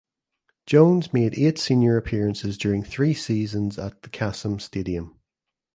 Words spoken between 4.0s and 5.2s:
the Kassam Stadium.